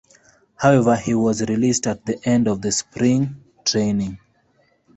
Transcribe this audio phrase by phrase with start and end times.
[0.55, 4.17] However, he was released at the end of spring training.